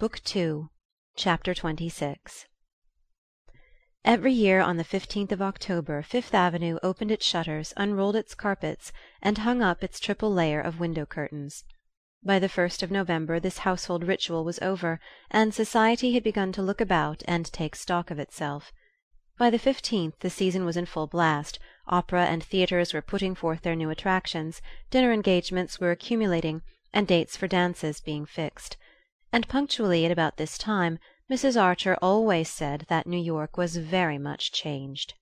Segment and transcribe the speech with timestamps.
[0.00, 0.70] Book Two,
[1.16, 2.44] Chapter XXVI
[4.04, 8.92] Every year on the fifteenth of October Fifth Avenue opened its shutters, unrolled its carpets,
[9.20, 11.64] and hung up its triple layer of window curtains.
[12.22, 15.00] By the first of November this household ritual was over,
[15.32, 18.70] and society had begun to look about and take stock of itself.
[19.36, 21.58] By the fifteenth the season was in full blast;
[21.88, 24.62] opera and theatres were putting forth their new attractions,
[24.92, 26.62] dinner engagements were accumulating,
[26.92, 28.76] and dates for dances being fixed
[29.32, 30.98] and punctually at about this time
[31.30, 31.60] Mrs.
[31.60, 35.14] Archer always said that New York was very much changed.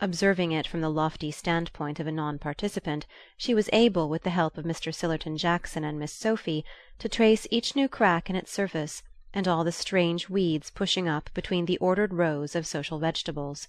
[0.00, 4.30] Observing it from the lofty standpoint of a non participant, she was able, with the
[4.30, 4.94] help of Mr.
[4.94, 6.64] Sillerton Jackson and Miss Sophy,
[6.98, 11.30] to trace each new crack in its surface, and all the strange weeds pushing up
[11.34, 13.66] between the ordered rows of social vegetables.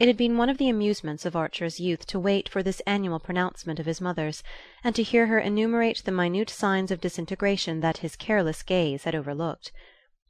[0.00, 3.20] It had been one of the amusements of Archer's youth to wait for this annual
[3.20, 4.42] pronouncement of his mother's,
[4.82, 9.14] and to hear her enumerate the minute signs of disintegration that his careless gaze had
[9.14, 9.72] overlooked.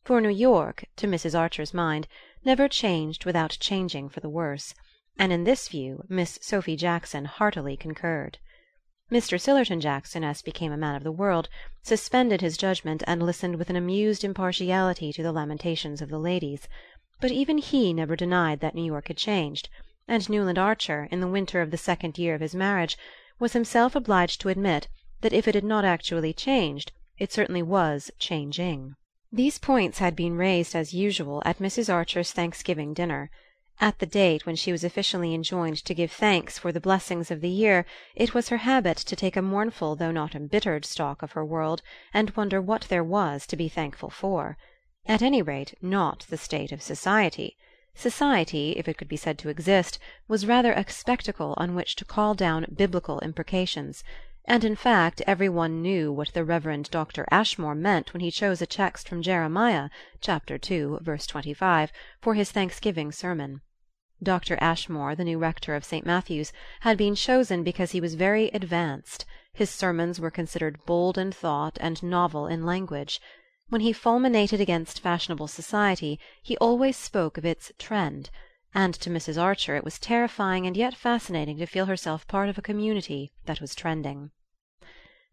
[0.03, 1.39] For New York, to Mrs.
[1.39, 2.09] Archer's mind,
[2.45, 4.75] never changed without changing for the worse,
[5.17, 8.39] and in this view Miss Sophy Jackson heartily concurred.
[9.09, 9.41] Mr.
[9.41, 11.49] Sillerton Jackson, as became a man of the world,
[11.85, 16.67] suspended his judgment and listened with an amused impartiality to the lamentations of the ladies
[17.21, 19.69] but even he never denied that New York had changed,
[20.09, 22.97] and Newland Archer, in the winter of the second year of his marriage,
[23.39, 24.89] was himself obliged to admit
[25.21, 28.97] that if it had not actually changed it certainly was changing.
[29.31, 31.93] These points had been raised as usual at Mrs.
[31.93, 33.31] Archer's Thanksgiving dinner.
[33.79, 37.43] At the date when she was officially enjoined to give thanks for the blessings of
[37.43, 37.85] the year
[38.15, 41.83] it was her habit to take a mournful though not embittered stock of her world
[42.15, 44.57] and wonder what there was to be thankful for.
[45.07, 47.57] At any rate not the state of society.
[47.95, 49.99] Society, if it could be said to exist,
[50.29, 54.05] was rather a spectacle on which to call down biblical imprecations;
[54.45, 57.25] and in fact every one knew what the Reverend Dr.
[57.31, 59.89] Ashmore meant when he chose a text from Jeremiah
[60.21, 60.99] (chapter ii.
[61.01, 61.91] verse 25)
[62.21, 63.63] for his Thanksgiving sermon.
[64.23, 64.59] Dr.
[64.61, 66.05] Ashmore, the new rector of St.
[66.05, 69.25] Matthew's, had been chosen because he was very "advanced";
[69.55, 73.19] his sermons were considered bold in thought and novel in language.
[73.71, 78.29] When he fulminated against fashionable society he always spoke of its "trend";
[78.75, 79.41] and to Mrs.
[79.41, 83.61] Archer it was terrifying and yet fascinating to feel herself part of a community that
[83.61, 84.33] was trending.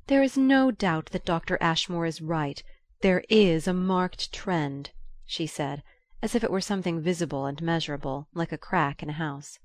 [0.05, 1.57] "There is no doubt that Dr.
[1.59, 2.61] Ashmore is right.
[3.01, 4.91] There is a marked trend,"
[5.25, 5.81] she said,
[6.21, 9.57] as if it were something visible and measurable, like a crack in a house.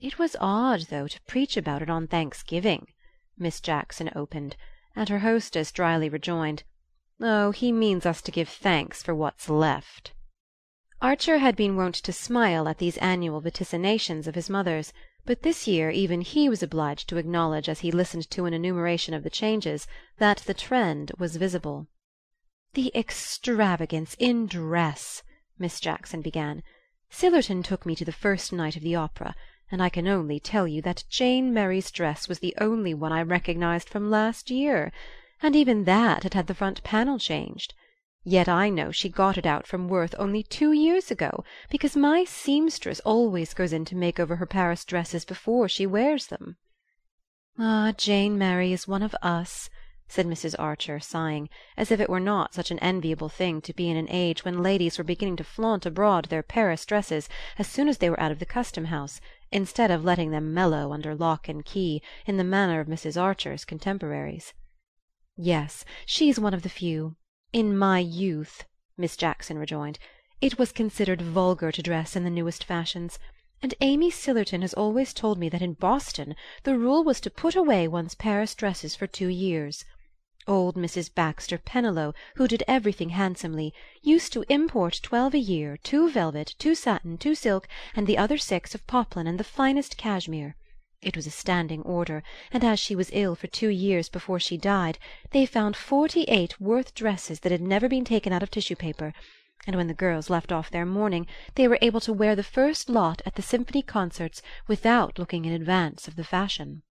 [0.00, 2.86] "It was odd, though, to preach about it on Thanksgiving,"
[3.36, 4.56] Miss Jackson opened;
[4.96, 6.62] and her hostess dryly rejoined.
[7.20, 10.12] "Oh, he means us to give thanks for what's left."
[11.00, 14.92] Archer had been wont to smile at these annual vaticinations of his mother's,
[15.24, 19.14] but this year even he was obliged to acknowledge as he listened to an enumeration
[19.14, 19.86] of the changes
[20.18, 21.86] that the trend was visible.
[22.72, 25.22] "The extravagance in dress!"
[25.56, 26.64] Miss Jackson began.
[27.12, 29.36] "Sillerton took me to the first night of the opera,
[29.70, 33.22] and I can only tell you that Jane Merry's dress was the only one I
[33.22, 34.90] recognized from last year
[35.44, 37.74] and even that had had the front panel changed.
[38.22, 42.24] Yet I know she got it out from Worth only two years ago, because my
[42.24, 46.56] seamstress always goes in to make over her Paris dresses before she wears them."
[47.58, 49.68] "Ah, Jane Merry is one of us,"
[50.08, 50.54] said Mrs.
[50.58, 54.08] Archer, sighing, as if it were not such an enviable thing to be in an
[54.08, 57.28] age when ladies were beginning to flaunt abroad their Paris dresses
[57.58, 59.20] as soon as they were out of the custom house,
[59.52, 63.20] instead of letting them mellow under lock and key, in the manner of Mrs.
[63.20, 64.54] Archer's contemporaries.
[65.36, 67.16] "Yes, she's one of the few.
[67.52, 69.98] In my youth," Miss Jackson rejoined,
[70.40, 73.18] "it was considered vulgar to dress in the newest fashions;
[73.60, 77.56] and Amy Sillerton has always told me that in Boston the rule was to put
[77.56, 79.84] away one's Paris dresses for two years.
[80.46, 81.12] Old Mrs.
[81.12, 86.76] Baxter Pennilow, who did everything handsomely, used to import twelve a year, two velvet, two
[86.76, 87.66] satin, two silk,
[87.96, 90.54] and the other six of poplin and the finest cashmere.
[91.04, 94.56] It was a standing order, and as she was ill for two years before she
[94.56, 94.98] died
[95.32, 99.12] they found forty eight Worth dresses that had never been taken out of tissue paper,
[99.66, 101.26] and when the girls left off their mourning
[101.56, 105.52] they were able to wear the first lot at the Symphony concerts without looking in
[105.52, 106.82] advance of the fashion.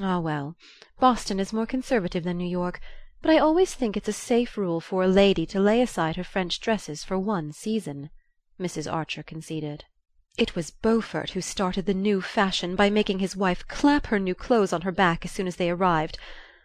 [0.00, 0.56] Ah well,
[0.98, 2.80] Boston is more conservative than New York,
[3.20, 6.24] but I always think it's a safe rule for a lady to lay aside her
[6.24, 8.10] French dresses for one season,"
[8.58, 8.92] Mrs.
[8.92, 9.84] Archer conceded.
[10.38, 14.34] It was Beaufort who started the new fashion by making his wife clap her new
[14.34, 16.16] clothes on her back as soon as they arrived.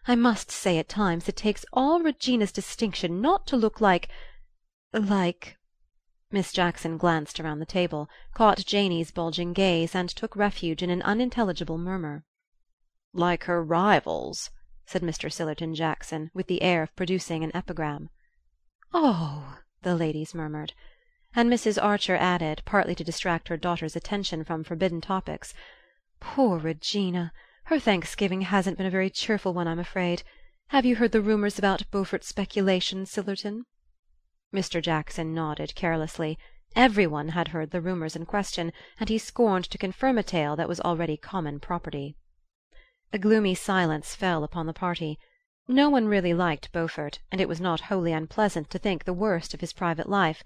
[0.07, 4.07] I must say at times it takes all Regina's distinction not to look like
[4.93, 5.57] like
[6.31, 11.01] Miss Jackson glanced around the table, caught Janey's bulging gaze, and took refuge in an
[11.01, 12.23] unintelligible murmur.
[13.11, 14.49] "Like her rivals,"
[14.85, 15.29] said Mr.
[15.29, 18.11] Sillerton Jackson, with the air of producing an epigram.
[18.93, 20.73] "Oh!" the ladies murmured;
[21.37, 21.77] and Mrs.
[21.79, 25.53] Archer added, partly to distract her daughter's attention from forbidden topics:
[26.19, 27.31] "Poor Regina!
[27.65, 30.23] Her Thanksgiving hasn't been a very cheerful one, I'm afraid.
[30.69, 33.65] Have you heard the rumors about Beaufort's speculation, Sillerton?"
[34.51, 34.81] Mr.
[34.81, 36.39] Jackson nodded carelessly.
[36.75, 40.67] Everyone had heard the rumors in question, and he scorned to confirm a tale that
[40.67, 42.15] was already common property.
[43.13, 45.19] A gloomy silence fell upon the party.
[45.67, 49.53] No one really liked Beaufort, and it was not wholly unpleasant to think the worst
[49.53, 50.43] of his private life;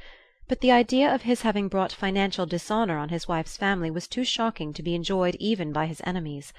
[0.52, 4.26] but the idea of his having brought financial dishonor on his wife's family was too
[4.26, 6.52] shocking to be enjoyed even by his enemies.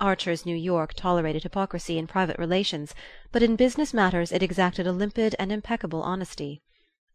[0.00, 2.94] Archer's New York tolerated hypocrisy in private relations,
[3.32, 6.62] but in business matters it exacted a limpid and impeccable honesty.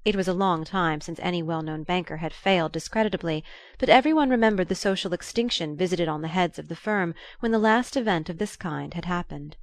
[0.03, 3.41] It was a long time since any well known banker had failed discreditably,
[3.77, 7.53] but every one remembered the social extinction visited on the heads of the firm when
[7.53, 9.55] the last event of this kind had happened.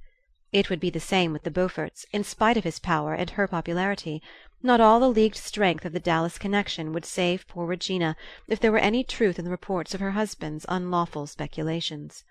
[0.53, 3.49] It would be the same with the Beauforts, in spite of his power and her
[3.49, 4.21] popularity;
[4.63, 8.15] not all the leagued strength of the Dallas connection would save poor Regina
[8.47, 12.23] if there were any truth in the reports of her husband's unlawful speculations.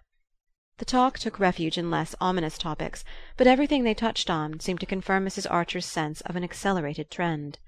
[0.79, 3.05] The talk took refuge in less ominous topics,
[3.37, 5.47] but everything they touched on seemed to confirm Mrs.
[5.51, 7.59] Archer's sense of an accelerated trend.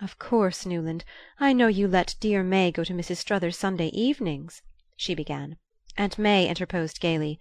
[0.00, 1.04] "Of course, Newland,
[1.38, 3.18] I know you let dear May go to Mrs.
[3.18, 4.62] Struthers's Sunday evenings,"
[4.96, 5.58] she began;
[5.98, 7.38] and May interposed gaily.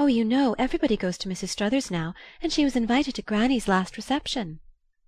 [0.00, 1.48] "Oh, you know, everybody goes to Mrs.
[1.48, 4.60] Struthers's now, and she was invited to granny's last reception."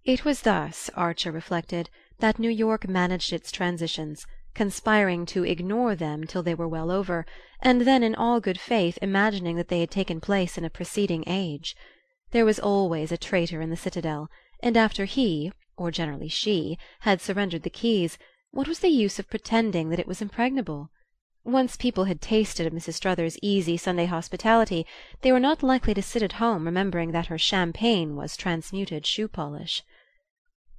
[0.04, 1.88] It was thus, Archer reflected,
[2.18, 7.24] that New York managed its transitions, conspiring to ignore them till they were well over,
[7.60, 11.22] and then in all good faith imagining that they had taken place in a preceding
[11.28, 11.76] age.
[12.32, 14.28] There was always a traitor in the citadel,
[14.60, 18.18] and after he, or generally she, had surrendered the keys,
[18.50, 20.90] what was the use of pretending that it was impregnable?
[21.42, 22.92] Once people had tasted of Mrs.
[22.92, 24.84] Struthers's easy Sunday hospitality
[25.22, 29.26] they were not likely to sit at home remembering that her champagne was transmuted shoe
[29.26, 29.82] polish.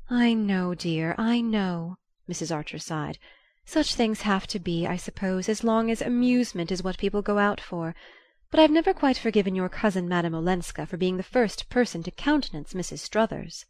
[0.07, 1.97] "I know, dear, I know,"
[2.29, 2.53] Mrs.
[2.53, 3.17] Archer sighed.
[3.65, 7.39] "Such things have to be, I suppose, as long as amusement is what people go
[7.39, 7.95] out for.
[8.51, 12.11] But I've never quite forgiven your cousin Madame Olenska for being the first person to
[12.11, 12.99] countenance Mrs.
[12.99, 13.65] Struthers."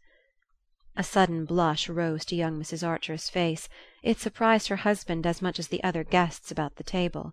[0.94, 2.86] A sudden blush rose to young Mrs.
[2.86, 3.70] Archer's face;
[4.02, 7.32] it surprised her husband as much as the other guests about the table.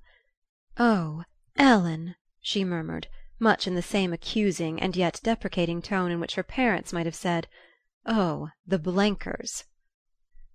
[0.78, 1.24] "Oh,
[1.58, 3.08] Ellen!" she murmured,
[3.40, 7.16] much in the same accusing and yet deprecating tone in which her parents might have
[7.16, 7.48] said,
[8.06, 9.64] "Oh, the Blenkers!"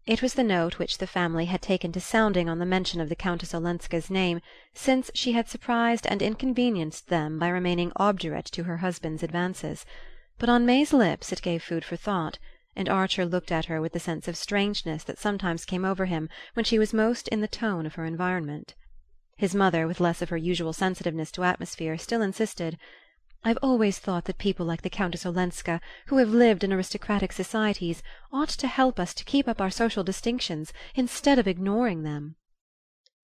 [0.06, 3.08] It was the note which the family had taken to sounding on the mention of
[3.08, 4.40] the Countess Olenska's name,
[4.72, 9.84] since she had surprised and inconvenienced them by remaining obdurate to her husband's advances;
[10.38, 12.38] but on May's lips it gave food for thought
[12.76, 16.28] and Archer looked at her with the sense of strangeness that sometimes came over him
[16.54, 18.74] when she was most in the tone of her environment.
[19.36, 22.76] His mother, with less of her usual sensitiveness to atmosphere, still insisted:
[23.44, 28.02] "I've always thought that people like the Countess Olenska, who have lived in aristocratic societies,
[28.32, 32.34] ought to help us to keep up our social distinctions, instead of ignoring them."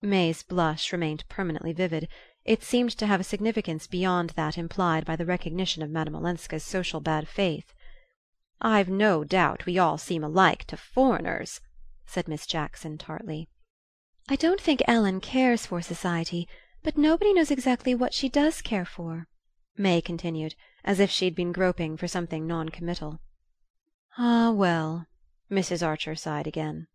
[0.01, 2.07] May's blush remained permanently vivid;
[2.45, 6.63] it seemed to have a significance beyond that implied by the recognition of Madame Olenska's
[6.63, 7.73] social bad faith.
[8.63, 11.61] "I've no doubt we all seem alike to foreigners,"
[12.05, 13.49] said Miss Jackson tartly.
[14.29, 16.47] "I don't think Ellen cares for society,
[16.83, 19.27] but nobody knows exactly what she does care for,"
[19.77, 20.53] May continued,
[20.83, 23.19] as if she had been groping for something non committal.
[24.19, 25.07] "Ah, well,"
[25.49, 25.83] Mrs.
[25.83, 26.85] Archer sighed again.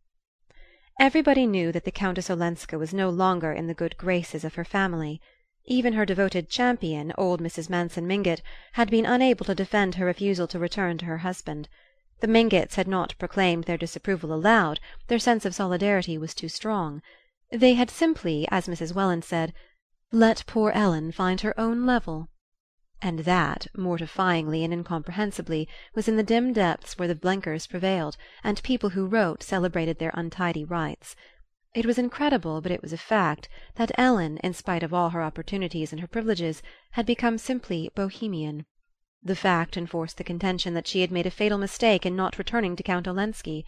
[1.00, 4.64] Everybody knew that the Countess Olenska was no longer in the good graces of her
[4.64, 5.20] family.
[5.68, 7.68] Even her devoted champion, old Mrs.
[7.68, 8.40] Manson Mingott,
[8.75, 11.68] had been unable to defend her refusal to return to her husband.
[12.20, 17.02] The Mingotts had not proclaimed their disapproval aloud; their sense of solidarity was too strong.
[17.50, 18.94] They had simply, as Mrs.
[18.94, 19.52] Welland said,
[20.12, 22.28] "let poor Ellen find her own level."
[23.02, 28.62] And that, mortifyingly and incomprehensibly, was in the dim depths where the Blenkers prevailed, and
[28.62, 31.16] people who wrote celebrated their untidy rites.
[31.78, 35.21] It was incredible, but it was a fact, that Ellen, in spite of all her
[35.23, 38.64] opportunities and her privileges, had become simply Bohemian.
[39.23, 42.76] The fact enforced the contention that she had made a fatal mistake in not returning
[42.76, 43.66] to Count Olenski.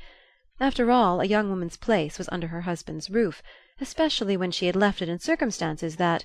[0.58, 3.42] After all, a young woman's place was under her husband's roof,
[3.78, 6.24] especially when she had left it in circumstances that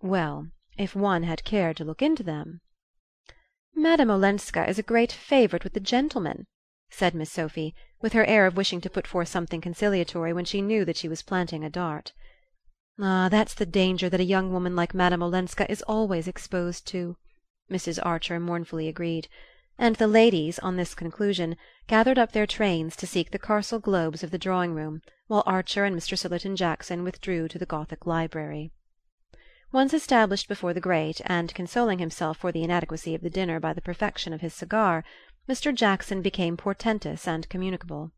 [0.00, 0.48] well,
[0.78, 2.62] if one had cared to look into them
[3.74, 6.46] "Madame Olenska is a great favourite with the gentlemen,"
[6.92, 10.60] said Miss Sophy with her air of wishing to put forth something conciliatory when she
[10.60, 12.12] knew that she was planting a dart.
[12.98, 17.16] "Ah, that's the danger that a young woman like Madame Olenska is always exposed to,"
[17.70, 18.00] Mrs.
[18.04, 19.28] Archer mournfully agreed;
[19.78, 21.56] and the ladies, on this conclusion,
[21.86, 25.84] gathered up their trains to seek the Carcel globes of the drawing room, while Archer
[25.84, 26.18] and Mr.
[26.18, 28.72] Sillerton Jackson withdrew to the Gothic library.
[29.70, 33.72] Once established before the grate, and consoling himself for the inadequacy of the dinner by
[33.72, 35.04] the perfection of his cigar,
[35.48, 35.74] Mr.
[35.74, 38.12] Jackson became portentous and communicable.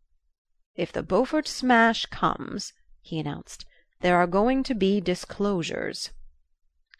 [0.75, 3.65] "If the Beaufort smash comes," he announced,
[4.01, 6.11] "there are going to be disclosures."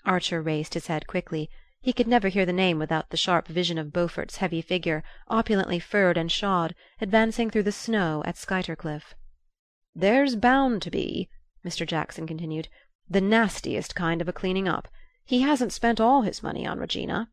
[0.07, 1.51] Archer raised his head quickly.
[1.83, 5.79] He could never hear the name without the sharp vision of Beaufort's heavy figure, opulently
[5.79, 9.15] furred and shod, advancing through the snow at Skuytercliff.
[9.95, 11.29] "There's bound to be,"
[11.63, 11.87] Mr.
[11.87, 12.71] Jackson continued,
[13.07, 14.89] "the nastiest kind of a cleaning up.
[15.27, 17.31] He hasn't spent all his money on Regina."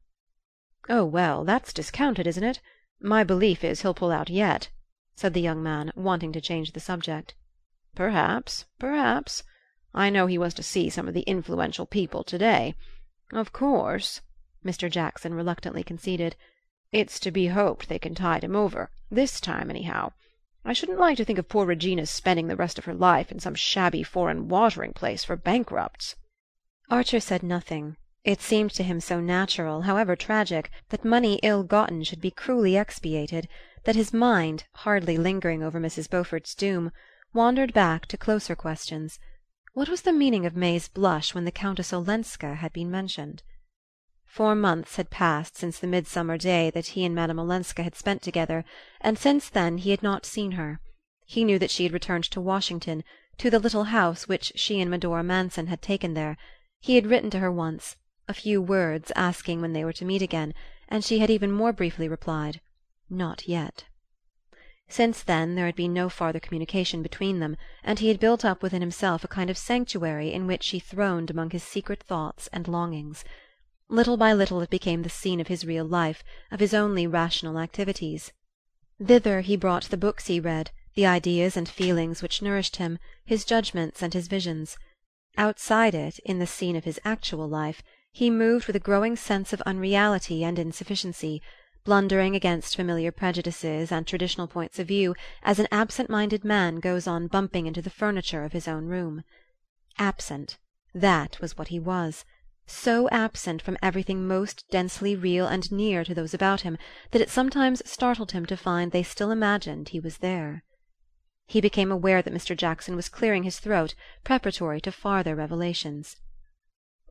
[0.89, 2.59] "Oh, well, that's discounted, isn't it?
[3.01, 4.67] My belief is he'll pull out yet,"
[5.15, 7.33] said the young man, wanting to change the subject.
[7.95, 9.43] "Perhaps, perhaps.
[9.93, 12.75] I know he was to see some of the influential people to day.
[13.31, 14.19] Of course,"
[14.65, 14.91] Mr.
[14.91, 16.35] Jackson reluctantly conceded,
[16.91, 20.11] "it's to be hoped they can tide him over this time, anyhow.
[20.65, 23.39] I shouldn't like to think of poor Regina's spending the rest of her life in
[23.39, 26.17] some shabby foreign watering place for bankrupts."
[26.89, 27.95] Archer said nothing.
[28.25, 32.75] It seemed to him so natural, however tragic, that money ill gotten should be cruelly
[32.75, 33.47] expiated,
[33.85, 36.09] that his mind, hardly lingering over Mrs.
[36.09, 36.91] Beaufort's doom,
[37.33, 39.19] wandered back to closer questions.
[39.73, 43.41] What was the meaning of May's blush when the Countess Olenska had been mentioned?
[44.25, 48.21] Four months had passed since the midsummer day that he and Madame Olenska had spent
[48.21, 48.65] together,
[48.99, 50.81] and since then he had not seen her.
[51.25, 53.05] He knew that she had returned to Washington,
[53.37, 56.37] to the little house which she and Medora Manson had taken there.
[56.81, 57.95] He had written to her once
[58.29, 60.53] a few words, asking when they were to meet again,
[60.87, 62.61] and she had even more briefly replied,
[63.09, 63.85] "Not yet."
[64.87, 68.61] Since then there had been no farther communication between them, and he had built up
[68.61, 72.67] within himself a kind of sanctuary in which he throned among his secret thoughts and
[72.67, 73.25] longings.
[73.87, 77.57] Little by little it became the scene of his real life, of his only rational
[77.57, 78.31] activities.
[79.03, 83.43] Thither he brought the books he read, the ideas and feelings which nourished him, his
[83.43, 84.77] judgments and his visions.
[85.35, 89.53] Outside it, in the scene of his actual life he moved with a growing sense
[89.53, 91.41] of unreality and insufficiency,
[91.83, 97.27] blundering against familiar prejudices and traditional points of view as an absent-minded man goes on
[97.27, 99.23] bumping into the furniture of his own room.
[99.97, 100.57] Absent
[100.93, 102.25] that was what he was
[102.65, 106.77] so absent from everything most densely real and near to those about him
[107.11, 110.63] that it sometimes startled him to find they still imagined he was there.
[111.47, 112.55] He became aware that Mr.
[112.55, 116.17] Jackson was clearing his throat preparatory to farther revelations.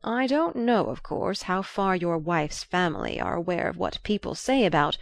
[0.01, 4.33] I don't know, of course, how far your wife's family are aware of what people
[4.33, 4.97] say about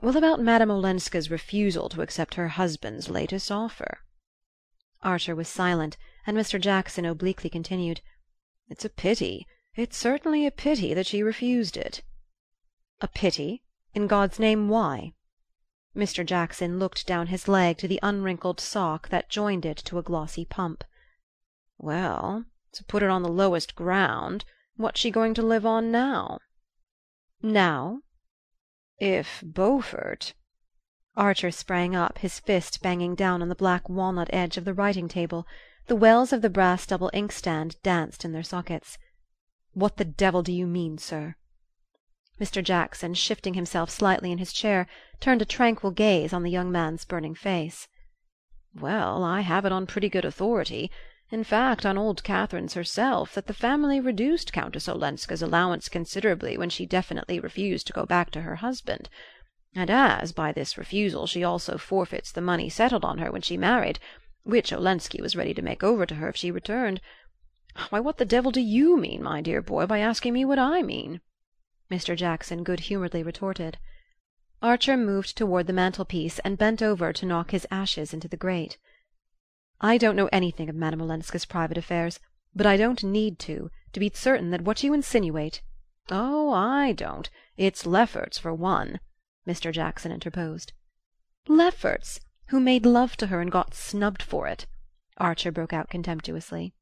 [0.00, 4.00] well, about Madame Olenska's refusal to accept her husband's latest offer."
[5.02, 6.60] Archer was silent, and Mr.
[6.60, 8.00] Jackson obliquely continued:
[8.68, 12.02] "It's a pity it's certainly a pity that she refused it."
[13.00, 13.62] "A pity?
[13.94, 15.12] In God's name, why?"
[15.94, 16.26] Mr.
[16.26, 20.44] Jackson looked down his leg to the unwrinkled sock that joined it to a glossy
[20.44, 20.82] pump.
[21.78, 24.44] "Well to put it on the lowest ground,
[24.76, 26.40] what's she going to live on now?"
[27.40, 28.00] "Now?"
[28.98, 30.34] "If Beaufort
[31.16, 35.06] Archer sprang up, his fist banging down on the black walnut edge of the writing
[35.06, 35.46] table.
[35.86, 38.98] The wells of the brass double inkstand danced in their sockets.
[39.74, 41.36] "What the devil do you mean, sir?"
[42.40, 42.60] Mr.
[42.60, 44.88] Jackson, shifting himself slightly in his chair,
[45.20, 47.86] turned a tranquil gaze on the young man's burning face.
[48.74, 50.90] "Well, I have it on pretty good authority
[51.34, 56.70] in fact on old Catherine's herself, that the family reduced Countess Olenska's allowance considerably when
[56.70, 59.08] she definitely refused to go back to her husband;
[59.74, 63.56] and as, by this refusal, she also forfeits the money settled on her when she
[63.56, 63.98] married,
[64.44, 67.00] which Olenski was ready to make over to her if she returned
[67.90, 70.82] why, what the devil do you mean, my dear boy, by asking me what I
[70.82, 71.20] mean?"
[71.90, 72.14] Mr.
[72.14, 73.76] Jackson good-humouredly retorted.
[74.62, 78.78] Archer moved toward the mantelpiece and bent over to knock his ashes into the grate.
[79.80, 82.20] I don't know anything of Madame Olenska's private affairs,
[82.54, 85.62] but I don't need to, to be certain that what you insinuate
[86.10, 87.28] "Oh, I don't.
[87.56, 89.00] It's Lefferts, for one,"
[89.46, 89.72] Mr.
[89.72, 90.72] Jackson interposed.
[91.48, 94.66] "Lefferts, who made love to her and got snubbed for it!"
[95.16, 96.72] Archer broke out contemptuously.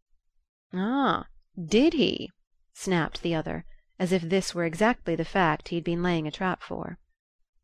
[0.75, 2.31] "Ah, did he?"
[2.75, 3.65] snapped the other,
[3.99, 6.99] as if this were exactly the fact he had been laying a trap for.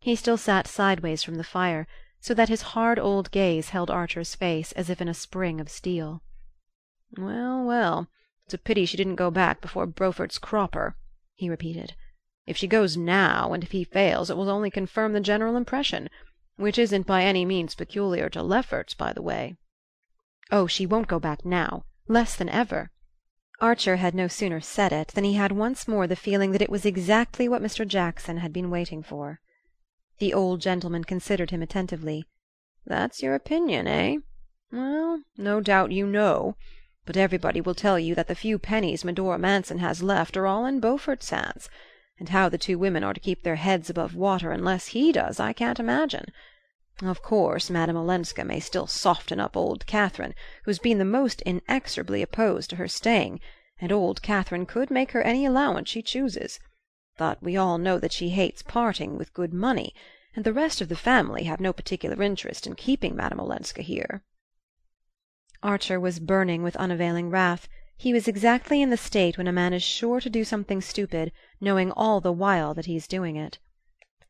[0.00, 1.86] He still sat sideways from the fire
[2.20, 5.68] so that his hard old gaze held Archer's face as if in a spring of
[5.68, 6.22] steel.
[7.16, 8.08] "Well, well,
[8.44, 10.96] it's a pity she didn't go back before Beaufort's cropper,"
[11.34, 11.94] he repeated.
[12.46, 16.08] "If she goes now, and if he fails, it will only confirm the general impression
[16.56, 19.56] which isn't by any means peculiar to Lefferts, by the way."
[20.50, 22.90] "Oh, she won't go back now less than ever!"
[23.60, 26.70] Archer had no sooner said it than he had once more the feeling that it
[26.70, 27.86] was exactly what Mr.
[27.86, 29.40] Jackson had been waiting for.
[30.20, 32.24] The old gentleman considered him attentively.
[32.84, 34.16] "That's your opinion, eh?
[34.72, 36.56] Well, no doubt you know;
[37.06, 40.66] but everybody will tell you that the few pennies Medora Manson has left are all
[40.66, 41.70] in Beaufort's hands;
[42.18, 45.38] and how the two women are to keep their heads above water unless he does
[45.38, 46.32] I can't imagine.
[47.00, 50.34] Of course Madame Olenska may still soften up old Catherine,
[50.64, 53.38] who's been the most inexorably opposed to her staying,
[53.80, 56.58] and old Catherine could make her any allowance she chooses;
[57.18, 59.92] but we all know that she hates parting with good money,
[60.34, 64.22] and the rest of the family have no particular interest in keeping Madame Olenska here."
[65.62, 67.68] Archer was burning with unavailing wrath.
[67.96, 71.32] He was exactly in the state when a man is sure to do something stupid,
[71.60, 73.58] knowing all the while that he's doing it.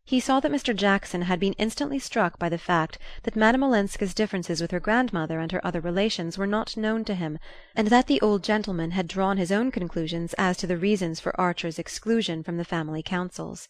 [0.08, 0.74] He saw that Mr.
[0.74, 5.38] Jackson had been instantly struck by the fact that Madame Olenska's differences with her grandmother
[5.38, 7.38] and her other relations were not known to him,
[7.76, 11.38] and that the old gentleman had drawn his own conclusions as to the reasons for
[11.38, 13.68] Archer's exclusion from the family councils.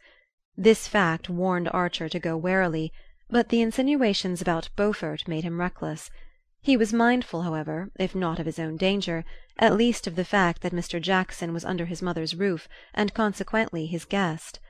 [0.57, 2.93] This fact warned Archer to go warily,
[3.29, 6.09] but the insinuations about Beaufort made him reckless.
[6.61, 9.25] He was mindful, however, if not of his own danger,
[9.59, 11.03] at least of the fact that Mr.
[11.03, 14.61] Jackson was under his mother's roof, and consequently his guest.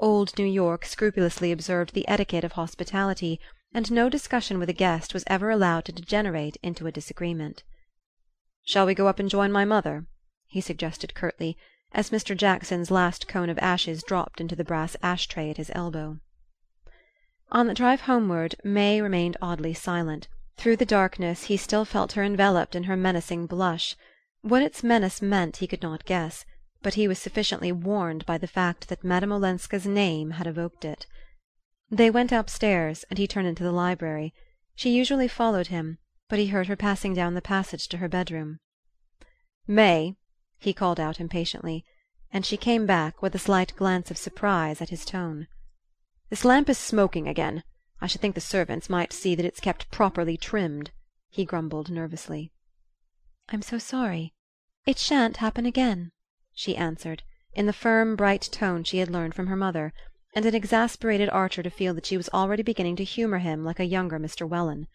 [0.00, 3.40] Old New York scrupulously observed the etiquette of hospitality,
[3.72, 7.64] and no discussion with a guest was ever allowed to degenerate into a disagreement.
[8.64, 10.06] "Shall we go up and join my mother?"
[10.46, 11.56] he suggested curtly,
[11.90, 12.36] as Mr.
[12.36, 16.20] Jackson's last cone of ashes dropped into the brass ash tray at his elbow.
[17.50, 20.28] On the drive homeward May remained oddly silent.
[20.56, 23.96] Through the darkness he still felt her enveloped in her menacing blush.
[24.42, 26.44] What its menace meant he could not guess
[26.82, 31.06] but he was sufficiently warned by the fact that Madame Olenska's name had evoked it.
[31.90, 34.32] They went upstairs, and he turned into the library.
[34.74, 38.60] She usually followed him, but he heard her passing down the passage to her bedroom.
[39.66, 40.16] "May!"
[40.58, 41.84] he called out impatiently,
[42.30, 45.48] and she came back with a slight glance of surprise at his tone.
[46.28, 47.64] "This lamp is smoking again.
[48.00, 50.90] I should think the servants might see that it's kept properly trimmed,"
[51.28, 52.52] he grumbled nervously.
[53.48, 54.34] "I'm so sorry.
[54.86, 56.12] It shan't happen again."
[56.60, 57.22] She answered,
[57.52, 59.92] in the firm bright tone she had learned from her mother,
[60.34, 63.78] and it exasperated Archer to feel that she was already beginning to humour him like
[63.78, 64.44] a younger Mr.
[64.44, 64.88] Welland.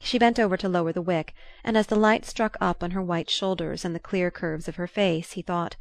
[0.00, 1.32] She bent over to lower the wick,
[1.64, 4.76] and as the light struck up on her white shoulders and the clear curves of
[4.76, 5.76] her face he thought: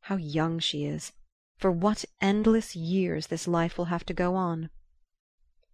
[0.00, 1.12] "How young she is!
[1.58, 4.70] For what endless years this life will have to go on!"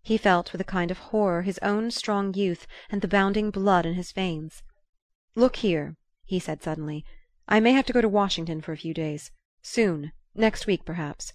[0.02, 3.86] He felt with a kind of horror his own strong youth and the bounding blood
[3.86, 4.64] in his veins.
[5.36, 7.04] "Look here," he said suddenly.
[7.52, 9.32] I may have to go to Washington for a few days.
[9.60, 10.12] Soon.
[10.36, 11.32] Next week, perhaps."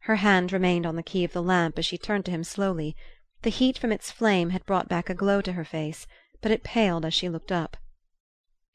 [0.00, 2.96] Her hand remained on the key of the lamp as she turned to him slowly.
[3.42, 6.08] The heat from its flame had brought back a glow to her face,
[6.40, 7.76] but it paled as she looked up.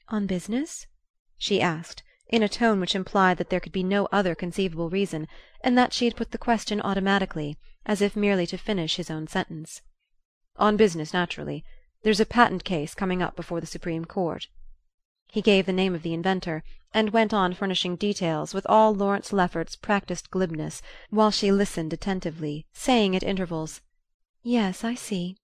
[0.08, 0.88] "On business?"
[1.38, 5.28] she asked, in a tone which implied that there could be no other conceivable reason,
[5.60, 9.28] and that she had put the question automatically, as if merely to finish his own
[9.28, 9.82] sentence.
[10.56, 11.66] "On business, naturally.
[12.04, 14.48] There's a patent case coming up before the Supreme Court.
[15.32, 19.34] He gave the name of the inventor, and went on furnishing details with all Lawrence
[19.34, 23.82] Lefferts's practised glibness, while she listened attentively, saying at intervals:
[24.44, 25.36] "Yes, I see."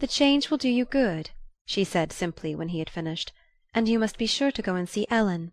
[0.00, 1.30] "The change will do you good,"
[1.64, 3.32] she said simply when he had finished.
[3.72, 5.52] "And you must be sure to go and see Ellen,"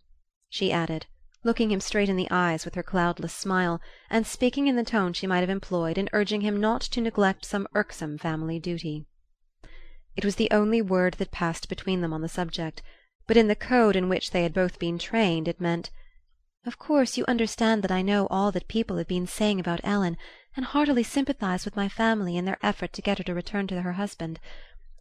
[0.49, 1.05] she added,
[1.43, 5.13] looking him straight in the eyes with her cloudless smile, and speaking in the tone
[5.13, 9.05] she might have employed in urging him not to neglect some irksome family duty.
[10.15, 12.81] It was the only word that passed between them on the subject
[13.27, 15.89] but in the code in which they had both been trained it meant
[16.65, 20.17] "Of course you understand that I know all that people have been saying about Ellen,
[20.55, 23.81] and heartily sympathize with my family in their effort to get her to return to
[23.81, 24.39] her husband.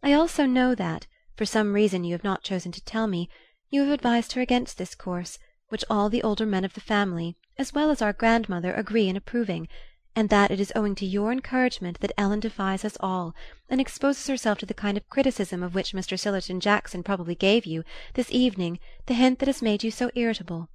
[0.03, 3.29] I also know that, for some reason you have not chosen to tell me,
[3.69, 7.37] you have advised her against this course, which all the older men of the family,
[7.57, 9.69] as well as our grandmother, agree in approving
[10.17, 13.35] and that it is owing to your encouragement that Ellen defies us all,
[13.69, 16.17] and exposes herself to the kind of criticism of which Mr.
[16.17, 17.83] Sillerton Jackson probably gave you,
[18.15, 20.69] this evening, the hint that has made you so irritable.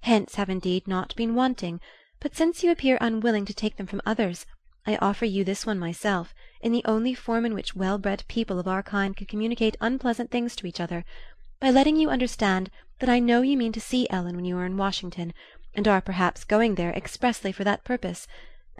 [0.00, 1.80] Hints have indeed not been wanting,
[2.18, 4.44] but since you appear unwilling to take them from others,
[4.84, 8.58] I offer you this one myself, in the only form in which well bred people
[8.58, 11.04] of our kind can communicate unpleasant things to each other,
[11.60, 14.66] by letting you understand that I know you mean to see Ellen when you are
[14.66, 15.32] in Washington,
[15.74, 18.26] and are perhaps going there expressly for that purpose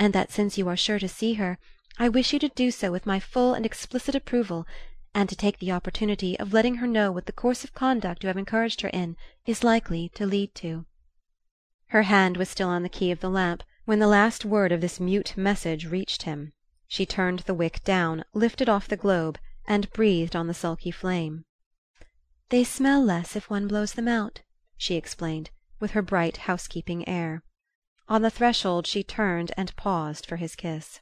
[0.01, 1.59] and that since you are sure to see her,
[1.99, 4.67] I wish you to do so with my full and explicit approval,
[5.15, 8.29] and to take the opportunity of letting her know what the course of conduct you
[8.29, 10.87] have encouraged her in is likely to lead to."
[11.89, 14.81] Her hand was still on the key of the lamp when the last word of
[14.81, 16.55] this mute message reached him.
[16.89, 21.45] She turned the wick down, lifted off the globe, and breathed on the sulky flame.
[22.49, 24.41] "They smell less if one blows them out,"
[24.79, 27.43] she explained, with her bright housekeeping air.
[28.11, 31.01] On the threshold she turned and paused for his kiss.